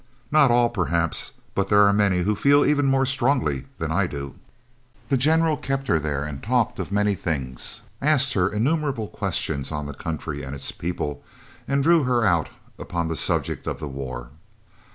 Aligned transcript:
"Not 0.31 0.49
all, 0.49 0.71
perhaps, 0.71 1.33
but 1.53 1.67
there 1.67 1.83
are 1.83 1.93
many 1.93 2.23
who 2.23 2.35
feel 2.35 2.65
even 2.65 2.87
more 2.87 3.05
strongly 3.05 3.65
than 3.77 3.91
I 3.91 4.07
do." 4.07 4.33
The 5.09 5.15
General 5.17 5.57
kept 5.57 5.87
her 5.89 5.99
there 5.99 6.23
and 6.23 6.41
talked 6.41 6.79
of 6.79 6.91
many 6.91 7.13
things, 7.13 7.81
asked 8.01 8.33
her 8.33 8.49
innumerable 8.49 9.09
questions 9.09 9.71
on 9.71 9.85
the 9.85 9.93
country 9.93 10.41
and 10.41 10.55
its 10.55 10.71
people, 10.71 11.21
and 11.67 11.83
drew 11.83 12.01
her 12.05 12.25
out 12.25 12.49
upon 12.79 13.09
the 13.09 13.15
subject 13.15 13.67
of 13.67 13.79
the 13.79 13.87
war. 13.87 14.31